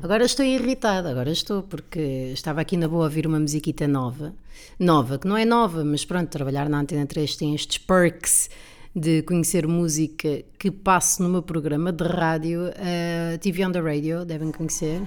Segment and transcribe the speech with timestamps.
[0.00, 4.32] Agora estou irritada, agora estou, porque estava aqui na boa a ouvir uma musiquita nova.
[4.78, 8.48] Nova, que não é nova, mas pronto, trabalhar na Antena 3 tem estes perks
[8.94, 14.24] de conhecer música que passo no meu programa de rádio, uh, TV on the Radio,
[14.24, 15.02] devem conhecer.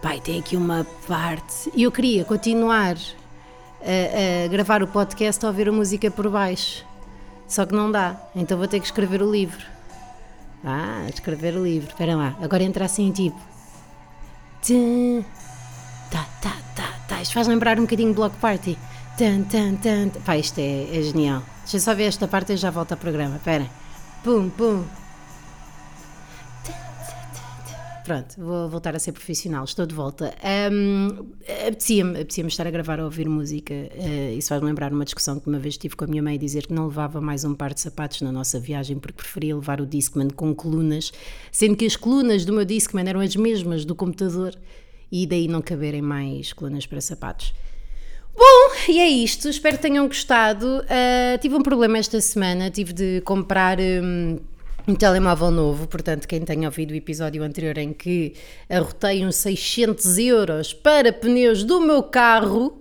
[0.00, 1.70] Pai, tem aqui uma parte.
[1.74, 2.96] E eu queria continuar
[3.82, 6.84] a, a gravar o podcast a ouvir a música por baixo.
[7.46, 9.64] Só que não dá, então vou ter que escrever o livro.
[10.64, 11.88] Ah, escrever o livro.
[11.88, 13.38] Espera lá, agora entra assim tipo.
[16.10, 17.22] Tá, tá, tá, tá.
[17.22, 18.78] Isto faz lembrar um bocadinho Block Party.
[19.16, 20.08] Tan, tan, tan.
[20.24, 21.42] Pá, isto é, é genial.
[21.62, 23.36] Deixa eu só ver esta parte e já volto ao programa.
[23.36, 23.66] Espera.
[24.22, 24.84] Pum, pum.
[28.08, 30.34] Pronto, vou voltar a ser profissional, estou de volta.
[30.72, 31.26] Um,
[31.66, 33.74] apetecia-me apetecia estar a gravar a ouvir música.
[33.74, 36.66] Uh, isso faz-me lembrar uma discussão que uma vez tive com a minha mãe dizer
[36.66, 39.86] que não levava mais um par de sapatos na nossa viagem porque preferia levar o
[39.86, 41.12] Discman com colunas,
[41.52, 44.54] sendo que as colunas do meu Discman eram as mesmas do computador
[45.12, 47.52] e daí não caberem mais colunas para sapatos.
[48.34, 49.50] Bom, e é isto.
[49.50, 50.66] Espero que tenham gostado.
[50.66, 53.78] Uh, tive um problema esta semana, tive de comprar.
[53.78, 54.38] Um,
[54.88, 58.32] um telemóvel novo, portanto, quem tenha ouvido o episódio anterior em que
[58.70, 62.80] arrotei uns 600 euros para pneus do meu carro,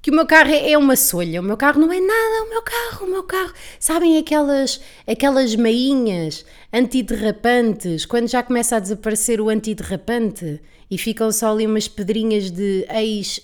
[0.00, 2.62] que o meu carro é uma solha, o meu carro não é nada, o meu
[2.62, 3.52] carro, o meu carro.
[3.80, 11.52] Sabem aquelas, aquelas meinhas antiderrapantes, quando já começa a desaparecer o antiderrapante e ficam só
[11.52, 12.86] ali umas pedrinhas de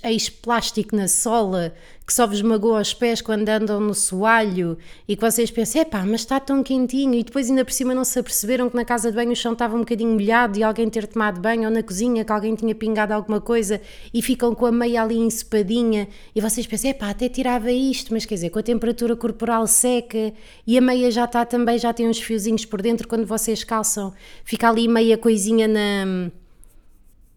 [0.04, 1.74] ex-plástico ex na sola
[2.06, 6.04] que só vos magoa os pés quando andam no soalho e que vocês pensam, epá,
[6.06, 7.14] mas está tão quentinho.
[7.14, 9.54] E depois ainda por cima não se aperceberam que na casa de banho o chão
[9.54, 12.74] estava um bocadinho molhado e alguém ter tomado banho ou na cozinha que alguém tinha
[12.76, 13.80] pingado alguma coisa
[14.14, 18.24] e ficam com a meia ali ensopadinha e vocês pensam, epá, até tirava isto, mas
[18.24, 20.32] quer dizer, com a temperatura corporal seca
[20.64, 24.12] e a meia já está também, já tem uns fiozinhos por dentro quando vocês calçam,
[24.44, 26.30] fica ali meia coisinha na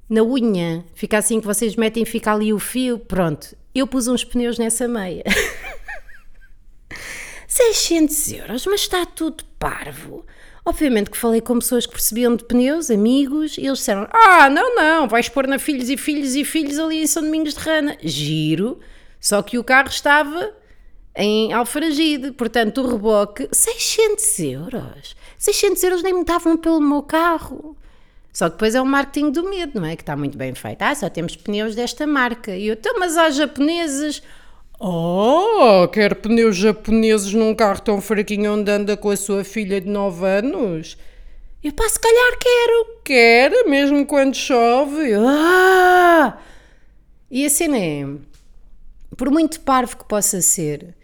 [0.08, 3.56] na unha, fica assim que vocês metem, fica ali o fio, pronto.
[3.74, 5.24] Eu pus uns pneus nessa meia.
[7.48, 10.26] 600 euros, mas está tudo parvo.
[10.66, 14.76] Obviamente que falei com pessoas que percebiam de pneus, amigos, e eles disseram: Ah, não,
[14.76, 17.98] não, vais pôr na filhos e filhos e filhos ali em São Domingos de Rana.
[18.02, 18.80] Giro,
[19.20, 20.54] só que o carro estava
[21.16, 25.16] em Alfaragide, portanto o reboque, 600 euros.
[25.38, 27.76] 600 euros nem me davam pelo meu carro.
[28.32, 29.96] Só que depois é o marketing do medo, não é?
[29.96, 30.82] Que está muito bem feito.
[30.82, 32.56] Ah, só temos pneus desta marca.
[32.56, 34.22] E eu, então, mas há japoneses.
[34.80, 39.90] Oh, quer pneus japoneses num carro tão fraquinho onde anda com a sua filha de
[39.90, 40.98] 9 anos?
[41.64, 43.00] Eu, pá, se calhar quero.
[43.04, 45.14] Quer, mesmo quando chove.
[45.16, 46.38] Ah!
[47.30, 48.06] E a cena é,
[49.18, 50.96] por muito parvo que possa ser,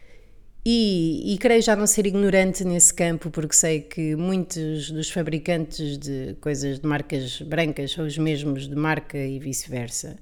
[0.68, 5.96] e, e, creio já não ser ignorante nesse campo, porque sei que muitos dos fabricantes
[5.96, 10.18] de coisas de marcas brancas são os mesmos de marca e vice-versa.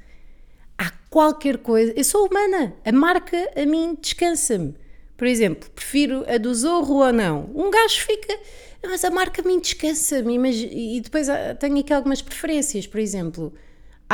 [0.78, 1.94] Há qualquer coisa.
[1.96, 4.76] Eu sou humana, a marca a mim descansa-me.
[5.16, 7.50] Por exemplo, prefiro a do Zorro ou não.
[7.56, 8.38] Um gajo fica.
[8.84, 10.36] Mas a marca a mim descansa-me.
[10.36, 12.86] E depois ah, tenho aqui algumas preferências.
[12.86, 13.54] Por exemplo,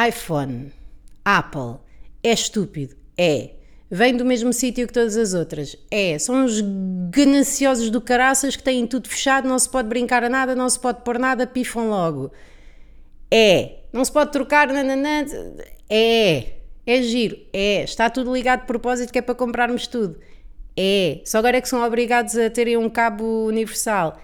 [0.07, 0.71] iPhone,
[1.25, 1.77] Apple.
[2.21, 2.95] É estúpido?
[3.17, 3.58] É
[3.89, 5.75] vem do mesmo sítio que todas as outras.
[5.89, 6.61] É, são os
[7.09, 10.79] gananciosos do caraças que têm tudo fechado, não se pode brincar a nada, não se
[10.79, 12.31] pode pôr nada, pifam logo.
[13.31, 15.25] É, não se pode trocar, nananã,
[15.89, 16.53] é,
[16.85, 20.19] é giro, é, está tudo ligado de propósito que é para comprarmos tudo.
[20.77, 24.19] É, só agora é que são obrigados a terem um cabo universal.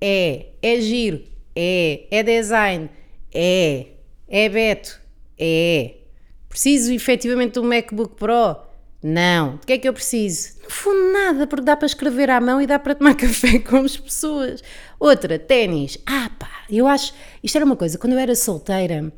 [0.00, 1.22] É, é giro,
[1.54, 2.90] é, é design,
[3.32, 3.86] é,
[4.28, 5.00] é Beto,
[5.38, 5.94] é.
[6.48, 8.71] Preciso efetivamente de um MacBook Pro?
[9.02, 9.56] Não.
[9.56, 10.50] O que é que eu preciso?
[10.62, 13.78] No fundo, nada, porque dá para escrever à mão e dá para tomar café com
[13.78, 14.62] as pessoas.
[14.98, 15.98] Outra, ténis.
[16.06, 17.12] Ah, pá, eu acho.
[17.42, 19.12] Isto era uma coisa, quando eu era solteira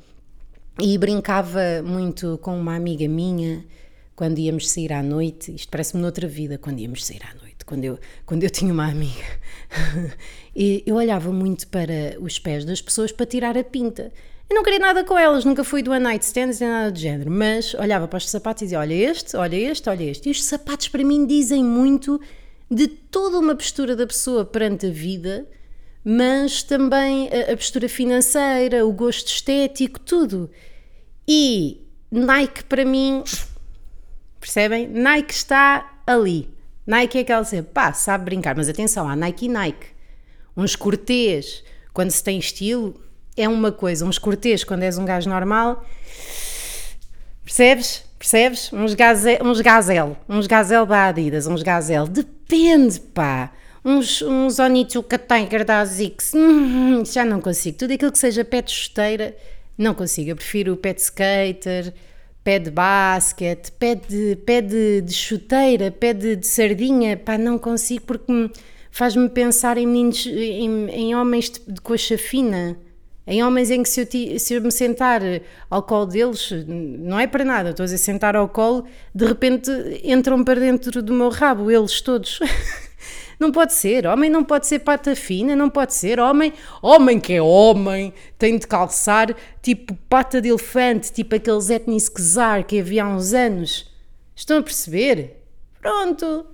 [0.81, 3.65] e brincava muito com uma amiga minha,
[4.17, 7.85] quando íamos sair à noite, isto parece-me noutra vida, quando íamos sair à noite, quando
[7.85, 9.25] eu, quando eu tinha uma amiga,
[10.55, 14.13] e eu olhava muito para os pés das pessoas para tirar a pinta.
[14.55, 16.97] Eu não queria nada com elas, nunca fui do one night stands nem nada do
[16.97, 20.29] género, mas olhava para os sapatos e dizia: Olha este, olha este, olha este.
[20.29, 22.21] E os sapatos para mim dizem muito
[22.71, 25.45] de toda uma postura da pessoa perante a vida,
[26.05, 30.49] mas também a, a postura financeira, o gosto estético, tudo.
[31.27, 33.25] E Nike para mim,
[34.39, 34.87] percebem?
[34.87, 36.49] Nike está ali.
[36.87, 39.89] Nike é aquela cena, pá, sabe brincar, mas atenção, há Nike e Nike.
[40.57, 43.03] Uns cortês, quando se tem estilo,
[43.37, 45.85] é uma coisa, uns cortês quando és um gajo normal,
[47.45, 48.03] percebes?
[48.19, 48.73] percebes?
[48.73, 52.07] Uns gazel, uns gazel, uns gazel da Adidas, uns gazel.
[52.07, 53.53] Depende, pá.
[53.85, 56.33] Uns, uns Onitsuka Tiger da Azix.
[56.35, 57.77] Hum, já não consigo.
[57.77, 59.37] Tudo aquilo que seja pé de chuteira,
[59.77, 60.31] não consigo.
[60.31, 61.93] Eu prefiro pé de skater,
[62.43, 67.15] pé de basquete, pé de, pé de, de chuteira, pé de, de sardinha.
[67.19, 68.51] Pá, não consigo porque me-
[68.91, 72.79] faz-me pensar em meninos, em, em homens de, de coxa fina.
[73.27, 75.23] Em homens em que se eu, se eu me sentar
[75.71, 78.85] ao colo deles, não é para nada, estou a dizer sentar ao colo,
[79.15, 79.71] de repente
[80.03, 82.41] entram para dentro do meu rabo, eles todos.
[83.41, 87.33] Não pode ser, homem não pode ser pata fina, não pode ser, homem, homem que
[87.33, 93.09] é homem, tem de calçar tipo pata de elefante, tipo aqueles etnis que havia há
[93.09, 93.93] uns anos.
[94.37, 95.43] Estão a perceber?
[95.81, 96.47] Pronto.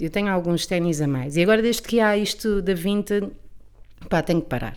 [0.00, 1.36] Eu tenho alguns ténis a mais.
[1.36, 3.30] E agora desde que há isto da Vinted,
[4.08, 4.76] pá, tenho que parar.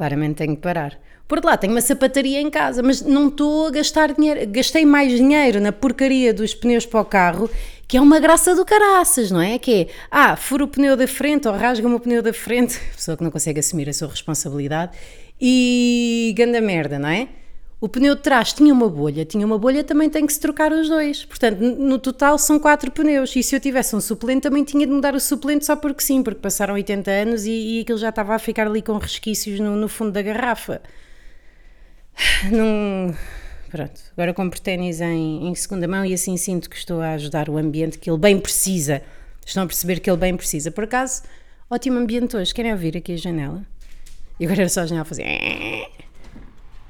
[0.00, 0.98] Claramente tenho que parar.
[1.28, 4.50] Por outro lado, tenho uma sapataria em casa, mas não estou a gastar dinheiro.
[4.50, 7.50] Gastei mais dinheiro na porcaria dos pneus para o carro,
[7.86, 9.58] que é uma graça do caraças, não é?
[9.58, 13.14] Que é, ah, fura o pneu da frente ou rasga-me o pneu da frente, pessoa
[13.14, 14.96] que não consegue assumir a sua responsabilidade,
[15.38, 17.28] e ganda merda, não é?
[17.80, 20.70] O pneu de trás tinha uma bolha, tinha uma bolha, também tem que se trocar
[20.70, 21.24] os dois.
[21.24, 23.34] Portanto, no total são quatro pneus.
[23.34, 26.22] E se eu tivesse um suplente, também tinha de mudar o suplente só porque sim,
[26.22, 29.76] porque passaram 80 anos e, e aquilo já estava a ficar ali com resquícios no,
[29.76, 30.82] no fundo da garrafa.
[32.52, 33.16] Não.
[33.70, 37.48] Pronto, agora compro ténis em, em segunda mão e assim sinto que estou a ajudar
[37.48, 39.00] o ambiente que ele bem precisa.
[39.46, 40.70] Estão a perceber que ele bem precisa.
[40.70, 41.22] Por acaso,
[41.70, 42.52] ótimo ambiente hoje.
[42.52, 43.64] Querem ouvir aqui a janela?
[44.38, 45.24] E agora era só a janela fazer.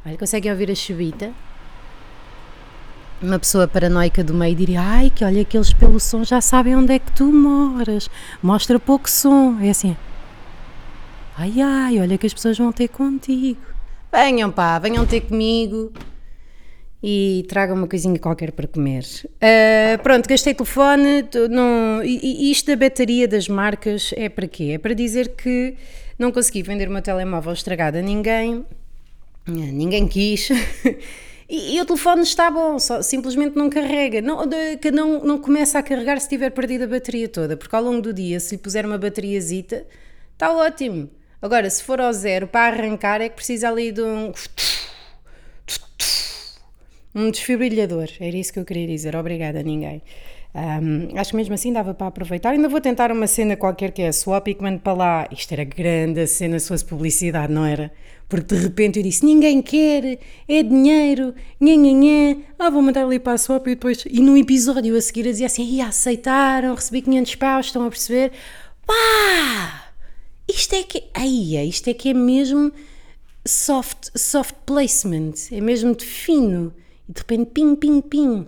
[0.05, 1.31] Olha, conseguem ouvir a chubita?
[3.21, 6.75] Uma pessoa paranoica do meio diria: Ai, que olha que eles pelo som já sabem
[6.75, 8.09] onde é que tu moras.
[8.43, 9.59] Mostra pouco som.
[9.61, 9.95] É assim.
[11.37, 13.61] Ai, ai, olha que as pessoas vão ter contigo.
[14.11, 15.93] Venham, pá, venham ter comigo
[17.03, 19.05] e tragam uma coisinha qualquer para comer.
[19.41, 21.29] Ah, pronto, gastei telefone.
[21.51, 24.73] Não, isto da bateria das marcas é para quê?
[24.75, 25.77] É para dizer que
[26.19, 28.65] não consegui vender o meu telemóvel estragado a ninguém.
[29.51, 30.49] Ah, Ninguém quis.
[31.53, 34.23] E, e o telefone está bom, só, simplesmente não carrega.
[34.23, 34.49] Não,
[34.81, 38.01] que não, não começa a carregar se tiver perdido a bateria toda, porque ao longo
[38.01, 39.85] do dia, se lhe puser uma bateriazita,
[40.33, 41.11] está ótimo.
[41.43, 44.33] Agora, se for ao zero para arrancar, é que precisa ali de um.
[47.13, 49.17] Um desfibrilhador, era isso que eu queria dizer.
[49.17, 50.01] Obrigada ninguém.
[50.53, 52.51] Ahm, acho que mesmo assim dava para aproveitar.
[52.51, 55.29] Ainda vou tentar uma cena qualquer que é swap e que mando para lá.
[55.31, 57.93] Isto era grande a cena se fosse publicidade, não era?
[58.29, 60.19] Porque de repente eu disse: ninguém quer,
[60.49, 62.37] é dinheiro, nha nha nha.
[62.59, 64.05] Ah, vou mandar ali para a swap e depois.
[64.09, 67.91] E num episódio a seguir eu dizia assim: "Ih, aceitaram, recebi 500 paus, estão a
[67.91, 68.33] perceber?
[68.87, 69.93] Pá!
[70.49, 71.05] Isto é que.
[71.15, 72.73] Ai, isto é que é mesmo
[73.47, 76.73] soft, soft placement, é mesmo de fino.
[77.09, 78.47] E de repente, pim, pim, pim.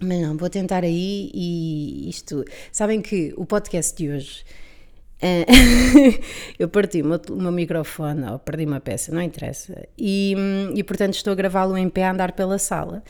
[0.00, 2.44] Mas não, vou tentar aí e isto.
[2.70, 4.44] Sabem que o podcast de hoje.
[5.20, 5.46] eh,
[6.58, 9.86] eu parti o meu, meu microfone, ou perdi uma peça, não interessa.
[9.98, 10.34] E,
[10.74, 13.02] e portanto estou a gravá-lo em pé a andar pela sala.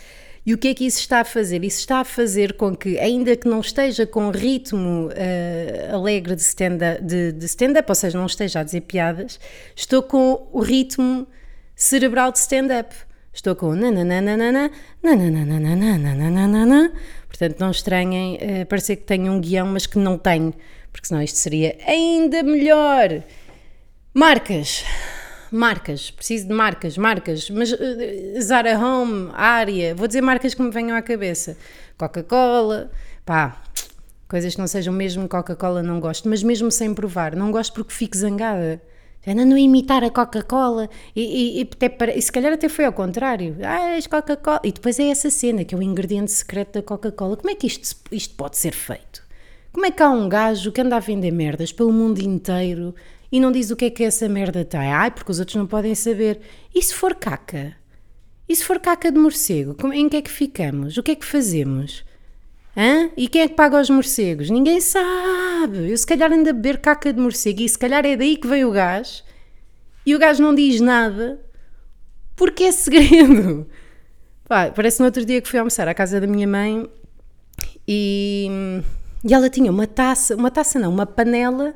[0.47, 1.65] E o que é que isso está a fazer?
[1.65, 6.43] Isso está a fazer com que, ainda que não esteja com ritmo eh, alegre de
[6.43, 9.41] stand-up, de, de stand ou seja, não esteja a dizer piadas,
[9.75, 11.27] estou com o ritmo
[11.75, 12.95] cerebral de stand-up.
[13.37, 14.71] Estou com nananana, nananana.
[17.29, 20.55] Portanto, não estranhem eh, parecer que tenho um guião, mas que não tenho,
[20.91, 23.23] porque senão isto seria ainda melhor.
[24.15, 24.87] Marcas.
[25.53, 30.71] Marcas, preciso de marcas, marcas, mas eh, Zara Home, Área, vou dizer marcas que me
[30.71, 31.59] venham à cabeça.
[31.99, 32.91] Coca-Cola,
[33.25, 33.63] pá,
[34.27, 37.93] coisas que não sejam mesmo Coca-Cola, não gosto, mas mesmo sem provar, não gosto porque
[37.93, 38.81] fico zangada.
[39.27, 42.93] Andando a imitar a Coca-Cola e, e, e, até e se calhar até foi ao
[42.93, 43.57] contrário.
[43.63, 44.61] Ah, és Coca-Cola.
[44.63, 47.37] E depois é essa cena que é o ingrediente secreto da Coca-Cola.
[47.37, 49.27] Como é que isto, isto pode ser feito?
[49.73, 52.95] Como é que há um gajo que anda a vender merdas pelo mundo inteiro
[53.31, 54.81] e não diz o que é que essa merda tem?
[54.93, 56.41] Ai, porque os outros não podem saber.
[56.75, 57.77] E se for caca?
[58.49, 59.77] E se for caca de morcego?
[59.93, 60.97] Em que é que ficamos?
[60.97, 62.05] O que é que fazemos?
[62.77, 63.11] Hã?
[63.17, 64.51] E quem é que paga os morcegos?
[64.51, 65.91] Ninguém sabe.
[65.91, 68.47] Eu se calhar ando a beber caca de morcego e se calhar é daí que
[68.47, 69.25] veio o gás
[70.05, 71.41] e o gajo não diz nada
[72.37, 73.67] porque é segredo.
[74.45, 76.89] Pá, parece no outro dia que fui almoçar à casa da minha mãe
[77.89, 78.49] e,
[79.25, 81.75] e ela tinha uma taça, uma taça não, uma panela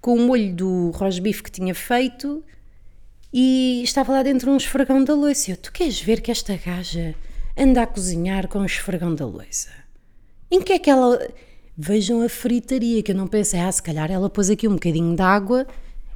[0.00, 2.44] com o molho do rosbife que tinha feito
[3.32, 5.50] e estava lá dentro um esfregão da louça.
[5.50, 7.14] Eu, tu queres ver que esta gaja
[7.56, 9.85] anda a cozinhar com o esfregão da louça?
[10.50, 11.18] Em que é que ela.
[11.78, 15.14] Vejam a fritaria, que eu não pensei, ah, se calhar ela pôs aqui um bocadinho
[15.14, 15.66] de água,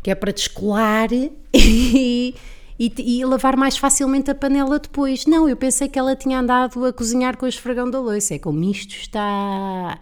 [0.03, 1.13] que é para descolar,
[1.53, 2.35] e,
[2.79, 5.27] e, e lavar mais facilmente a panela depois.
[5.27, 8.35] Não, eu pensei que ela tinha andado a cozinhar com o esfregão da louça.
[8.35, 10.01] É como isto está.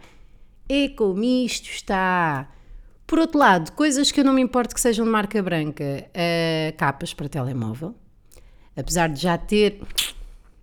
[0.69, 2.49] É como isto está.
[3.05, 6.77] Por outro lado, coisas que eu não me importo que sejam de marca branca, uh,
[6.77, 7.95] capas para telemóvel.
[8.77, 9.81] Apesar de já ter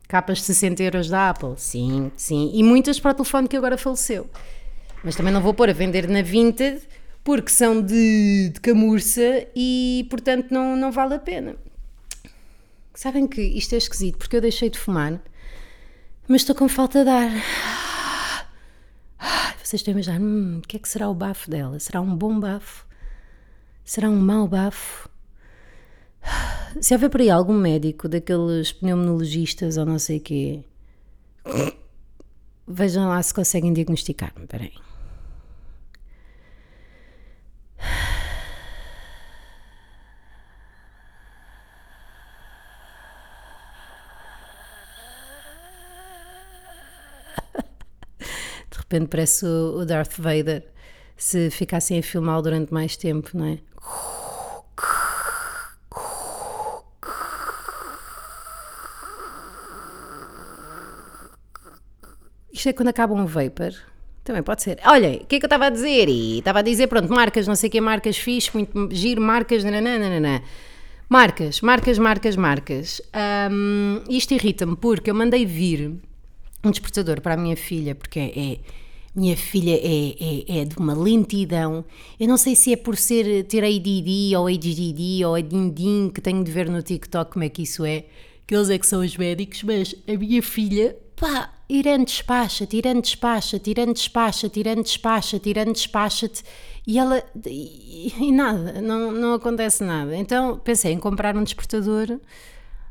[0.08, 2.52] capas de 60 euros da Apple, sim, sim.
[2.54, 4.30] E muitas para o telefone que agora faleceu.
[5.04, 6.82] Mas também não vou pôr a vender na Vinted
[7.24, 11.56] porque são de, de camurça e, portanto, não, não vale a pena.
[12.94, 15.20] Sabem que isto é esquisito porque eu deixei de fumar,
[16.28, 17.32] mas estou com falta de ar.
[19.62, 21.80] Vocês estão a imaginar, hum, o que é que será o bafo dela?
[21.80, 22.86] Será um bom bafo?
[23.84, 25.10] Será um mau bafo?
[26.82, 30.64] Se houver por aí algum médico daqueles pneumologistas ou não sei o quê,
[32.68, 34.44] vejam lá se conseguem diagnosticar-me.
[34.44, 34.74] Espera aí.
[48.70, 50.66] De repente parece o Darth Vader
[51.18, 53.60] se ficassem a filmá-lo durante mais tempo, não é?
[62.70, 63.74] É quando acaba um vapor.
[64.24, 64.80] Também pode ser.
[64.86, 66.10] Olha, o que é que eu estava a dizer?
[66.10, 69.64] E estava a dizer, pronto, marcas, não sei o que, marcas fixe, muito giro, marcas,
[69.64, 70.42] nananana.
[71.08, 73.02] Marcas, marcas, marcas, marcas.
[73.52, 75.94] Um, isto irrita-me porque eu mandei vir
[76.64, 78.58] um despertador para a minha filha, porque é.
[79.16, 81.86] Minha filha é, é, é de uma lentidão.
[82.20, 86.44] Eu não sei se é por ser ter ADD ou ADD ou ADindim que tenho
[86.44, 88.04] de ver no TikTok como é que isso é,
[88.46, 93.02] que eles é que são os médicos, mas a minha filha, pá, Irã despacha, tirando
[93.02, 96.44] despacha, tirando despacha, tirando despacha, tirando despacha-te
[96.86, 100.16] e ela e, e, nada, não, não acontece nada.
[100.16, 102.20] Então pensei em comprar um despertador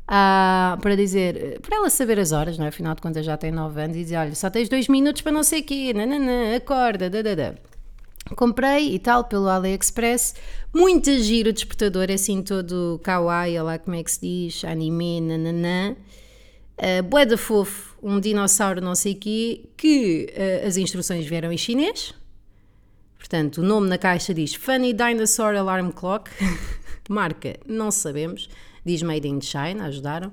[0.07, 2.69] ah, para dizer, para ela saber as horas, não é?
[2.69, 5.31] Afinal de contas já tem 9 anos e dizer, olha, só tens 2 minutos para
[5.31, 7.57] não sei o quê, nananã, acorda, dadada.
[8.35, 10.35] Comprei e tal pelo AliExpress,
[10.73, 15.21] muito giro o despertador, é assim todo kawaii, lá como é que se diz, anime,
[15.21, 15.95] nananã.
[16.77, 22.13] Uh, bué fofo, um dinossauro não sei quê, que uh, as instruções vieram em chinês.
[23.17, 26.29] Portanto, o nome na caixa diz Funny Dinosaur Alarm Clock.
[27.09, 28.47] Marca, não sabemos.
[28.85, 30.31] Diz Made in China, ajudaram.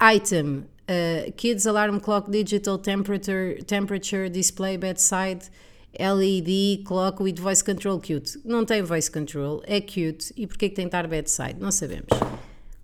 [0.00, 0.58] Item,
[0.88, 5.50] uh, Kids Alarm Clock Digital Temperature, temperature Display Bedside
[5.98, 8.38] LED Clock with Voice Control Cute.
[8.44, 10.32] Não tem voice control, é cute.
[10.36, 11.56] E porquê que tem que estar bedside?
[11.58, 12.06] Não sabemos.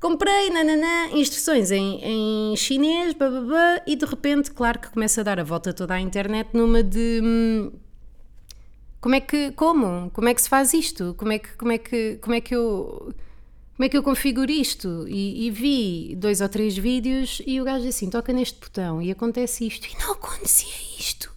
[0.00, 5.38] Comprei, nananã, instruções em, em chinês, bababá, e de repente, claro que começa a dar
[5.38, 7.20] a volta toda à internet numa de.
[7.22, 7.70] Hum,
[8.98, 9.50] como é que.
[9.50, 10.10] Como?
[10.10, 11.14] Como é que se faz isto?
[11.18, 13.12] Como é que, como é que, como é que eu.
[13.76, 15.06] Como é que eu configuro isto?
[15.06, 19.10] E, e vi dois ou três vídeos e o gajo assim, toca neste botão e
[19.10, 19.86] acontece isto.
[19.86, 21.30] E não acontecia isto.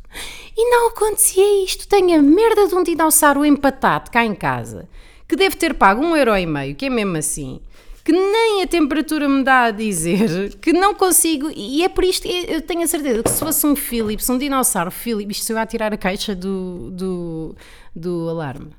[0.56, 1.86] E não acontecia isto.
[1.88, 4.88] Tenho a merda de um dinossauro empatado cá em casa,
[5.28, 7.60] que deve ter pago um euro e meio, que é mesmo assim
[8.04, 12.28] que nem a temperatura me dá a dizer, que não consigo, e é por isto
[12.28, 15.54] que eu tenho a certeza que se fosse um Philips, um dinossauro Philips, isto se
[15.54, 17.56] eu a tirar a caixa do, do,
[17.96, 18.72] do alarme,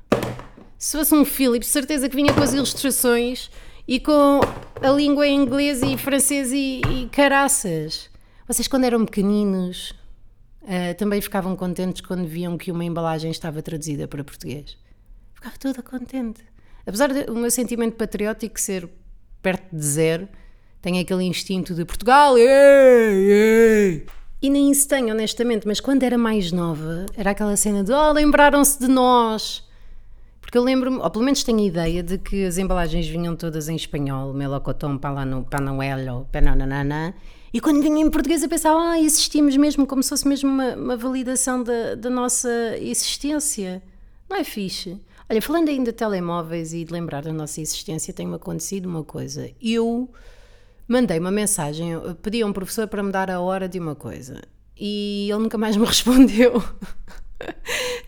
[0.77, 3.49] se fosse um Philips, certeza que vinha com as ilustrações
[3.87, 4.41] e com
[4.81, 8.09] a língua em inglês e francês e, e caraças.
[8.47, 9.91] Vocês quando eram pequeninos
[10.61, 14.77] uh, também ficavam contentes quando viam que uma embalagem estava traduzida para português?
[15.33, 16.43] Ficava toda contente.
[16.85, 18.87] Apesar do meu sentimento patriótico ser
[19.45, 20.27] perto de zero,
[20.81, 22.45] tem aquele instinto de Portugal, ei,
[23.31, 24.05] ei.
[24.41, 28.11] E nem isso tenho, honestamente, mas quando era mais nova, era aquela cena de oh,
[28.11, 29.63] lembraram-se de nós.
[30.41, 33.69] Porque eu lembro-me, ou pelo menos tenho a ideia, de que as embalagens vinham todas
[33.69, 37.13] em espanhol, melocotão, pananuelo, pananana,
[37.53, 40.75] e quando vinha em português eu pensava, ah, existimos mesmo, como se fosse mesmo uma,
[40.75, 42.49] uma validação da, da nossa
[42.79, 43.83] existência.
[44.27, 44.99] Não é fixe?
[45.29, 49.49] Olha, falando ainda de telemóveis e de lembrar da nossa existência, tem-me acontecido uma coisa.
[49.61, 50.09] Eu
[50.87, 54.41] mandei uma mensagem, pedi a um professor para me dar a hora de uma coisa
[54.77, 56.63] e ele nunca mais me respondeu.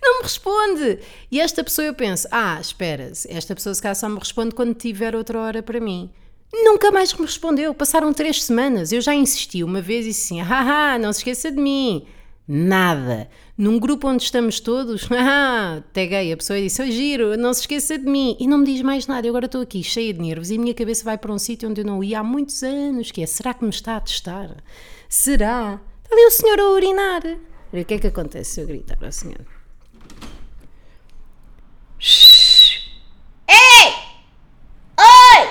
[0.02, 1.00] Não me responde!
[1.32, 4.74] E esta pessoa eu penso: ah, espera, esta pessoa se calhar só me responde quando
[4.74, 6.10] tiver outra hora para mim.
[6.54, 7.74] Nunca mais me respondeu.
[7.74, 8.92] Passaram três semanas.
[8.92, 12.06] Eu já insisti uma vez e disse assim: haha, não se esqueça de mim.
[12.48, 13.30] Nada.
[13.58, 17.62] Num grupo onde estamos todos, ah, taguei a pessoa e disse: oh, giro, não se
[17.62, 18.38] esqueça de mim.
[18.40, 19.26] E não me diz mais nada.
[19.26, 21.68] Eu agora estou aqui cheia de nervos e a minha cabeça vai para um sítio
[21.68, 23.12] onde eu não ia há muitos anos.
[23.12, 24.64] Que é: será que me está a testar?
[25.10, 25.82] Será?
[26.04, 27.24] Está ali o senhor a urinar.
[27.74, 29.42] O que é que acontece se eu gritar ao senhor?
[33.50, 33.94] Ei!
[35.00, 35.48] Oi!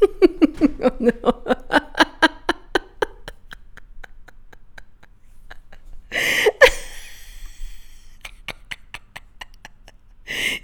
[0.84, 1.40] ou não?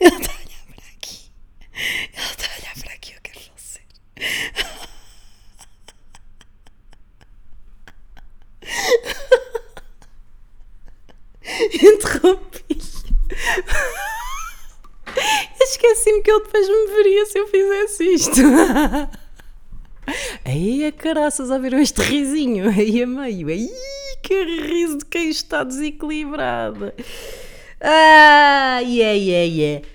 [0.00, 1.30] Ele está a olhar para aqui.
[1.72, 3.82] Ele está a olhar para aqui, eu quero falecer.
[11.74, 12.64] Interrompi.
[15.60, 18.40] Esqueci-me que ele depois me veria se eu fizesse isto.
[20.44, 22.68] Aí a caraças, ouviram este risinho?
[22.70, 23.48] Aí a meio.
[23.48, 23.70] Aí
[24.22, 26.94] que riso de quem está desequilibrada.
[27.80, 29.86] Ah, yeah, yeah, yeah.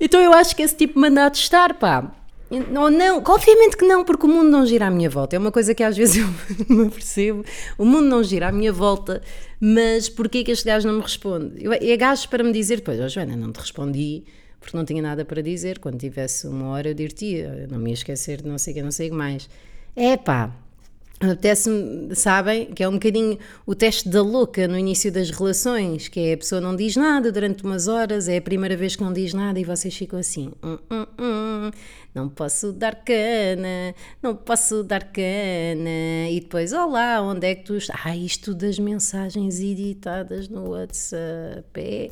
[0.00, 2.14] Então eu acho que esse tipo manda de estar, pá.
[2.50, 5.36] Não, não, obviamente que não, porque o mundo não gira à minha volta.
[5.36, 6.28] É uma coisa que às vezes eu
[6.74, 7.44] me percebo.
[7.76, 9.20] O mundo não gira à minha volta,
[9.60, 11.62] mas porquê que este gajo não me responde?
[11.62, 14.24] Eu, é gajo para me dizer, pois, oh, Joana, não te respondi
[14.60, 15.78] porque não tinha nada para dizer.
[15.78, 18.82] Quando tivesse uma hora eu dir-te, não me ia esquecer de não sei o que,
[18.82, 19.48] não sei o que mais.
[19.96, 20.54] É pá,
[21.20, 23.36] Apetece-me, sabem, que é um bocadinho
[23.66, 27.32] o teste da louca no início das relações, que é a pessoa não diz nada
[27.32, 30.52] durante umas horas, é a primeira vez que não diz nada e vocês ficam assim:
[30.62, 31.70] hum, hum, hum,
[32.14, 36.30] não posso dar cana, não posso dar cana.
[36.30, 38.00] E depois, olá, onde é que tu estás?
[38.04, 42.10] Ah, isto das mensagens editadas no WhatsApp é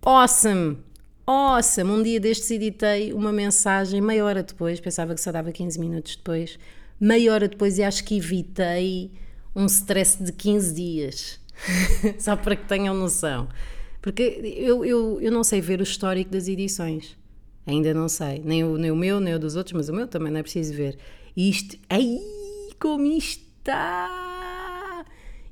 [0.00, 0.78] awesome!
[1.26, 1.90] Awesome!
[1.90, 6.16] Um dia destes editei uma mensagem meia hora depois, pensava que só dava 15 minutos
[6.16, 6.58] depois
[7.00, 9.10] meia hora depois e acho que evitei
[9.54, 11.40] um stress de 15 dias.
[12.18, 13.48] Só para que tenham noção.
[14.02, 17.16] Porque eu, eu, eu não sei ver o histórico das edições.
[17.66, 18.42] Ainda não sei.
[18.44, 20.42] Nem o, nem o meu, nem o dos outros, mas o meu também não é
[20.42, 20.98] preciso ver.
[21.36, 21.78] E isto.
[21.88, 22.18] Ai,
[22.78, 25.04] como está!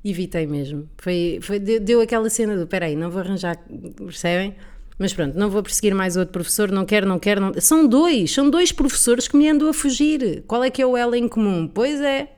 [0.05, 0.89] Evitei mesmo.
[0.99, 2.65] Foi, foi, deu aquela cena do.
[2.65, 3.57] Espera aí, não vou arranjar.
[3.97, 4.55] Percebem?
[4.99, 7.41] Mas pronto, não vou perseguir mais outro professor, não quero, não quero.
[7.41, 7.61] Não...
[7.61, 10.45] São dois, são dois professores que me andam a fugir.
[10.47, 11.67] Qual é que é o L em comum?
[11.67, 12.33] Pois é,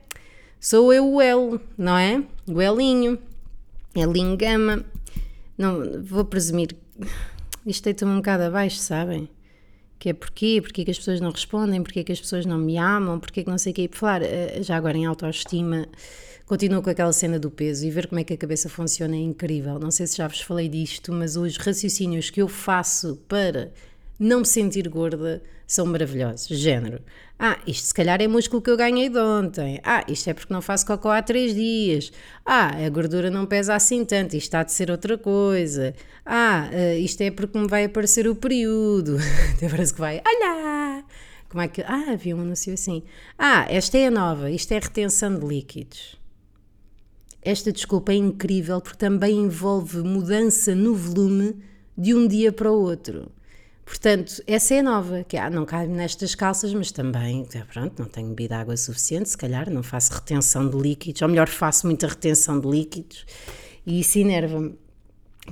[0.59, 2.23] sou eu o L, não é?
[2.47, 3.19] O Elinho,
[3.95, 4.85] Elinho Gama.
[5.57, 6.75] Não, vou presumir.
[7.65, 9.29] Isto deita-me um bocado abaixo, sabem?
[10.05, 12.77] Que é porquê, porquê que as pessoas não respondem, porquê que as pessoas não me
[12.77, 13.81] amam, porquê que não sei o que.
[13.85, 15.87] E falar, eh, já agora em autoestima
[16.45, 19.19] continuo com aquela cena do peso e ver como é que a cabeça funciona é
[19.19, 19.79] incrível.
[19.79, 23.73] Não sei se já vos falei disto, mas os raciocínios que eu faço para
[24.19, 26.47] não me sentir gorda são maravilhosos.
[26.47, 27.01] Género.
[27.37, 29.79] Ah, isto se calhar é músculo que eu ganhei de ontem.
[29.83, 32.11] Ah, isto é porque não faço cocô há três dias.
[32.45, 35.93] Ah, a gordura não pesa assim tanto, isto está de ser outra coisa.
[36.25, 39.17] Ah, eh, isto é porque me vai aparecer o período.
[39.55, 40.21] Até parece que vai.
[40.25, 41.03] Olha!
[41.49, 41.81] Como é que.
[41.81, 43.03] Ah, havia um anúncio assim.
[43.37, 46.17] Ah, esta é a nova, isto é retenção de líquidos.
[47.41, 51.61] Esta desculpa é incrível porque também envolve mudança no volume
[51.97, 53.31] de um dia para o outro.
[53.85, 58.09] Portanto, essa é nova, que ah, não cabe nestas calças, mas também, é, pronto, não
[58.09, 62.07] tenho bebido água suficiente, se calhar não faço retenção de líquidos, ou melhor, faço muita
[62.07, 63.25] retenção de líquidos,
[63.85, 64.75] e isso enerva-me.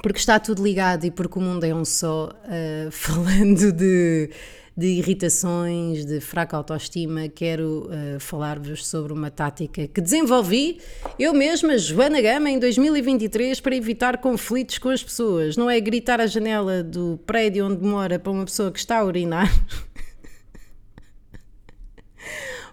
[0.02, 4.32] Porque está tudo ligado e porque o mundo é um só, uh, falando de
[4.76, 10.80] de irritações, de fraca autoestima, quero uh, falar-vos sobre uma tática que desenvolvi
[11.20, 15.56] eu mesma, Joana Gama, em 2023 para evitar conflitos com as pessoas.
[15.56, 19.06] Não é gritar à janela do prédio onde mora para uma pessoa que está a
[19.06, 19.48] urinar.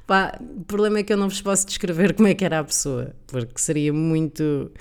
[0.06, 2.64] Pá, o problema é que eu não vos posso descrever como é que era a
[2.64, 4.72] pessoa, porque seria muito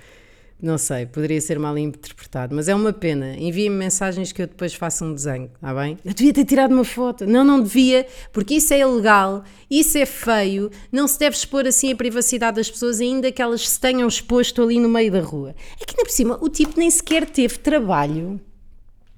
[0.62, 3.34] não sei, poderia ser mal interpretado, mas é uma pena.
[3.38, 5.98] Enviem-me mensagens que eu depois faço um desenho, está bem?
[6.04, 7.26] Eu devia ter tirado uma foto.
[7.26, 11.94] Não, não devia, porque isso é ilegal, isso é feio, não se deve expor assim
[11.94, 15.56] a privacidade das pessoas, ainda que elas se tenham exposto ali no meio da rua.
[15.80, 18.42] É que, ainda por cima, o tipo nem sequer teve trabalho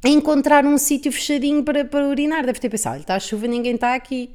[0.03, 2.45] a encontrar um sítio fechadinho para, para urinar.
[2.45, 4.29] Deve ter pensado, olha, está a chuva, ninguém está aqui.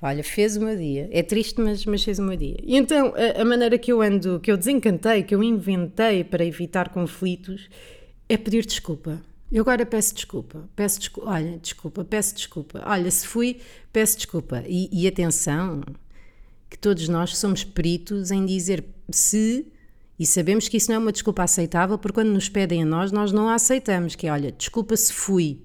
[0.00, 1.08] Olha, fez o meu dia.
[1.10, 2.56] É triste, mas, mas fez o meu dia.
[2.62, 6.44] E então, a, a, maneira que eu ando, que eu desencantei, que eu inventei para
[6.44, 7.68] evitar conflitos,
[8.28, 9.20] é pedir desculpa.
[9.50, 10.68] Eu agora peço desculpa.
[10.76, 11.30] Peço desculpa.
[11.30, 12.82] Olha, desculpa, peço desculpa.
[12.86, 13.60] Olha, se fui,
[13.92, 14.62] peço desculpa.
[14.68, 15.82] E, e atenção,
[16.70, 19.66] que todos nós somos peritos em dizer se.
[20.16, 23.10] E sabemos que isso não é uma desculpa aceitável, porque quando nos pedem a nós,
[23.10, 24.14] nós não a aceitamos.
[24.14, 25.60] Que é, olha, desculpa se fui.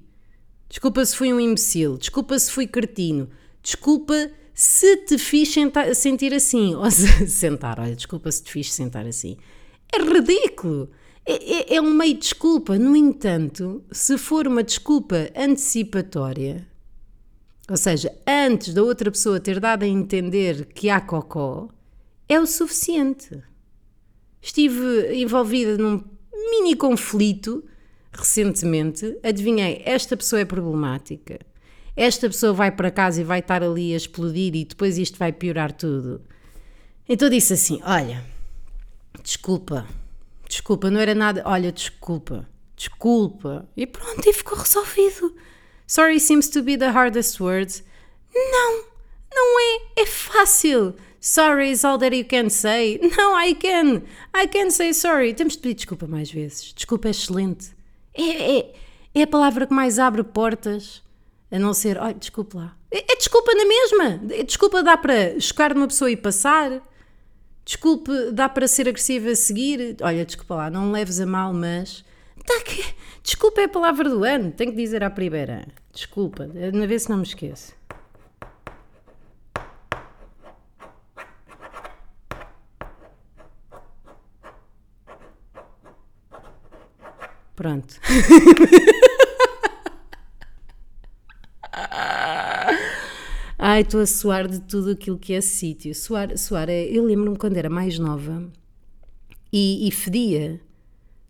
[0.69, 1.97] Desculpa se fui um imbecil.
[1.99, 3.29] Desculpa se fui cretino
[3.63, 5.55] desculpa se te fiz
[5.95, 6.75] sentir assim.
[6.75, 9.37] Ou se, sentar, olha, desculpa se te fiz sentar assim.
[9.91, 10.89] É ridículo.
[11.25, 12.77] É, é, é um meio de desculpa.
[12.77, 16.67] No entanto, se for uma desculpa antecipatória,
[17.69, 21.69] ou seja, antes da outra pessoa ter dado a entender que há cocó,
[22.27, 23.41] é o suficiente.
[24.41, 26.03] Estive envolvida num
[26.51, 27.63] mini conflito
[28.11, 29.17] recentemente.
[29.23, 31.39] Adivinhei, esta pessoa é problemática
[31.95, 35.31] esta pessoa vai para casa e vai estar ali a explodir e depois isto vai
[35.31, 36.21] piorar tudo.
[37.07, 38.23] Então disse assim: Olha,
[39.21, 39.85] desculpa,
[40.47, 43.67] desculpa, não era nada, olha, desculpa, desculpa.
[43.77, 45.35] E pronto, e ficou resolvido.
[45.85, 47.83] Sorry seems to be the hardest word.
[48.33, 48.85] Não,
[49.33, 50.95] não é, é fácil.
[51.19, 52.99] Sorry is all that you can say.
[53.15, 54.01] Não, I can.
[54.35, 55.33] I can say sorry.
[55.33, 56.73] Temos de pedir desculpa mais vezes.
[56.73, 57.71] Desculpa é excelente.
[58.13, 58.73] É, é,
[59.13, 61.02] é a palavra que mais abre portas.
[61.53, 62.75] A não ser, olha, desculpa lá.
[62.89, 64.33] É, é desculpa na mesma.
[64.33, 66.81] É desculpa dá para chocar numa pessoa e passar.
[67.63, 69.95] Desculpe, dá para ser agressiva a seguir.
[70.01, 72.03] Olha, desculpa lá, não leves a mal, mas.
[72.43, 72.83] Tá que...
[73.21, 74.51] Desculpa é a palavra do ano.
[74.51, 75.67] Tenho que dizer à primeira.
[75.93, 77.71] Desculpa, na vez se não me esqueço.
[87.55, 87.99] Pronto.
[93.73, 95.95] Ai, estou a suar de tudo aquilo que é sítio.
[95.95, 96.83] Suar, suar é.
[96.83, 98.47] Eu lembro-me quando era mais nova
[99.51, 100.61] e, e fedia.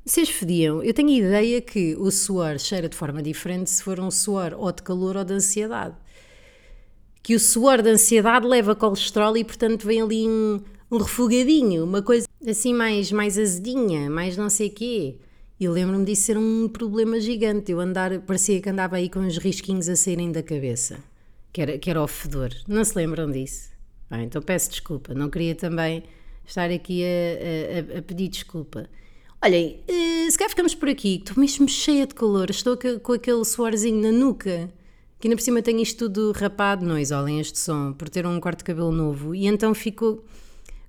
[0.03, 0.83] Vocês fediam?
[0.83, 4.55] Eu tenho a ideia que o suor cheira de forma diferente se for um suor
[4.57, 5.95] ou de calor ou de ansiedade.
[7.23, 10.59] Que o suor de ansiedade leva colesterol e, portanto, vem ali um,
[10.91, 15.15] um refogadinho, uma coisa assim mais, mais azedinha, mais não sei quê.
[15.57, 17.71] E lembro-me disso ser um problema gigante.
[17.71, 20.99] Eu andar, parecia que andava aí com os risquinhos a saírem da cabeça,
[21.53, 22.49] que era, que era o fedor.
[22.67, 23.69] Não se lembram disso?
[24.09, 26.03] Ah, então peço desculpa, não queria também
[26.45, 28.89] estar aqui a, a, a pedir desculpa.
[29.41, 33.43] Olhem, uh, se calhar ficamos por aqui, estou mesmo cheia de calor, estou com aquele
[33.45, 34.69] suorzinho na nuca,
[35.19, 38.39] que ainda por cima tenho isto tudo rapado, não isolem este som, por ter um
[38.39, 40.23] corte de cabelo novo, e então fico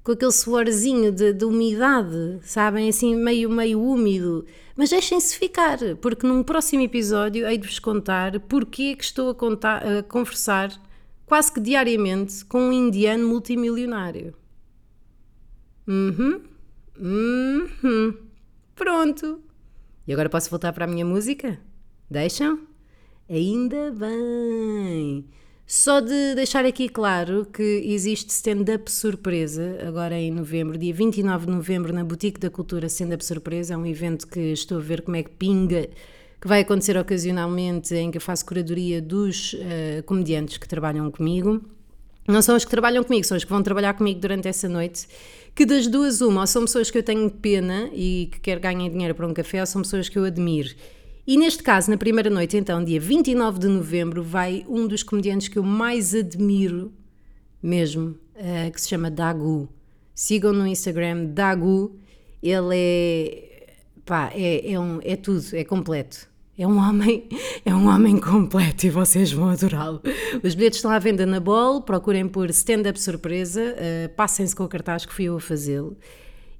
[0.04, 2.90] com aquele suorzinho de, de umidade, sabem?
[2.90, 4.44] Assim, meio, meio úmido.
[4.76, 9.34] Mas deixem-se ficar, porque num próximo episódio hei de vos contar porque que estou a,
[9.34, 10.70] contar, a conversar
[11.24, 14.34] quase que diariamente com um indiano multimilionário.
[15.88, 16.42] Uhum,
[16.98, 18.14] uhum.
[18.74, 19.40] Pronto.
[20.06, 21.58] E agora posso voltar para a minha música?
[22.10, 22.60] Deixam?
[23.28, 25.24] Ainda bem.
[25.66, 31.52] Só de deixar aqui claro que existe stand-up surpresa agora em novembro, dia 29 de
[31.52, 33.72] novembro, na Boutique da Cultura Stand-up Surpresa.
[33.72, 35.88] É um evento que estou a ver como é que pinga,
[36.38, 41.62] que vai acontecer ocasionalmente, em que eu faço curadoria dos uh, comediantes que trabalham comigo.
[42.28, 45.08] Não são os que trabalham comigo, são os que vão trabalhar comigo durante essa noite.
[45.54, 48.90] Que das duas, uma, ou são pessoas que eu tenho pena e que quero ganhar
[48.90, 50.74] dinheiro para um café, ou são pessoas que eu admiro.
[51.26, 55.48] E neste caso, na primeira noite, então, dia 29 de novembro, vai um dos comediantes
[55.48, 56.92] que eu mais admiro,
[57.62, 59.66] mesmo, uh, que se chama Dagu.
[60.14, 61.96] Sigam no Instagram Dagu.
[62.42, 63.66] Ele é.
[64.04, 66.28] pá, é, é, um, é tudo, é completo.
[66.58, 67.26] É um homem,
[67.64, 70.02] é um homem completo e vocês vão adorá-lo.
[70.42, 74.68] Os bilhetes estão à venda na Bol, procurem por stand-up surpresa, uh, passem-se com o
[74.68, 75.96] cartaz que fui eu a fazê-lo.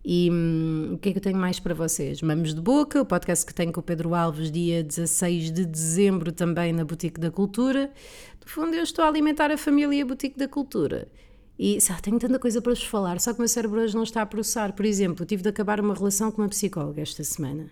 [0.04, 2.20] E hum, o que é que eu tenho mais para vocês?
[2.20, 6.30] Mamos de Boca, o podcast que tenho com o Pedro Alves, dia 16 de dezembro,
[6.30, 7.90] também na Boutique da Cultura.
[8.44, 11.08] No fundo, eu estou a alimentar a família Boutique da Cultura.
[11.58, 14.02] E sabe, tenho tanta coisa para vos falar, só que o meu cérebro hoje não
[14.02, 14.74] está a processar.
[14.74, 17.70] Por exemplo, tive de acabar uma relação com uma psicóloga esta semana.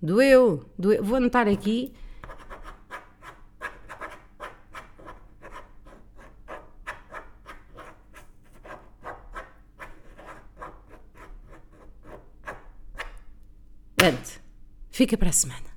[0.00, 1.02] Doeu, doeu.
[1.02, 1.92] Vou anotar aqui
[14.02, 14.40] Portanto,
[14.92, 15.72] fica para a semana.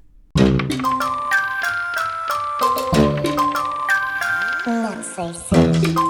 [4.68, 6.05] Não sei se.